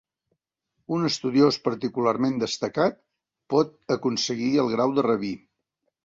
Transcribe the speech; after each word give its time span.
Un 0.95 1.03
estudiós 1.09 1.57
particularment 1.65 2.39
destacat 2.43 2.97
pot 3.55 3.75
aconseguir 3.97 4.49
el 4.63 4.71
grau 4.77 4.95
de 5.01 5.05
rabí. 5.09 5.31